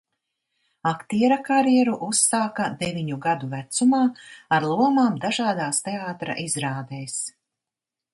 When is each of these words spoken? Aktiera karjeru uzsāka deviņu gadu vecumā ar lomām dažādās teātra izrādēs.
Aktiera 0.91 1.35
karjeru 1.49 1.91
uzsāka 2.07 2.65
deviņu 2.79 3.17
gadu 3.25 3.49
vecumā 3.51 3.99
ar 4.57 4.65
lomām 4.71 5.21
dažādās 5.27 5.83
teātra 5.89 6.39
izrādēs. 6.45 7.19